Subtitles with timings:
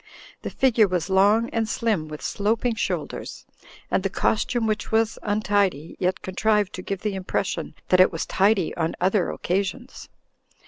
[0.41, 3.45] The figure was long and slim, with sloping shoulders,
[3.91, 8.25] and the costume, which was untidy, yet contrived to give the impression that it was
[8.25, 10.09] tidy on other occa sions.